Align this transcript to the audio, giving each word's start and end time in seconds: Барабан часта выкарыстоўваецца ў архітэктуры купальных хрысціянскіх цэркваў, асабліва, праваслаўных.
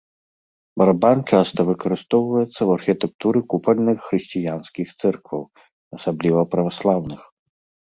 Барабан 0.81 1.19
часта 1.35 1.59
выкарыстоўваецца 1.67 2.47
ў 2.47 2.69
архітэктуры 2.79 3.39
купальных 3.55 3.97
хрысціянскіх 4.07 4.87
цэркваў, 5.05 5.41
асабліва, 6.01 6.41
праваслаўных. 6.57 7.21